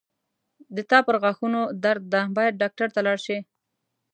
د 0.75 0.77
تا 0.89 0.97
پرغاښونو 1.07 1.61
درد 1.83 2.03
ده 2.13 2.21
باید 2.37 2.59
ډاکټر 2.61 2.87
ته 2.95 2.99
لاړ 3.05 3.17
شې 3.25 3.37